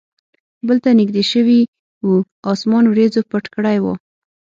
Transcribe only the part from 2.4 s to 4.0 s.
اسمان وریځو پټ کړی و.